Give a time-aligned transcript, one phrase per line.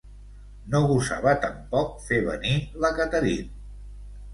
[0.75, 3.59] No gosava tampoc fer venir la Catherine.